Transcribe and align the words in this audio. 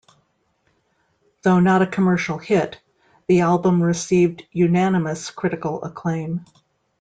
Though 1.43 1.59
not 1.59 1.83
a 1.83 1.85
commercial 1.85 2.39
hit, 2.39 2.81
the 3.27 3.41
album 3.41 3.83
received 3.83 4.47
unanimous 4.51 5.29
critical 5.29 5.83
acclaim. 5.83 6.43